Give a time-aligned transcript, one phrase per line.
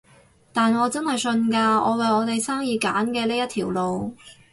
[0.51, 4.15] 但我真係信㗎，我為我哋生意揀嘅呢一條路